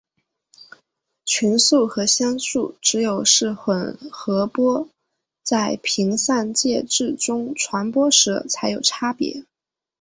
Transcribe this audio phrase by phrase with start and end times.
[1.25, 4.89] 群速和相速只有是混合波
[5.43, 9.45] 在频散介质中传播时才有差别。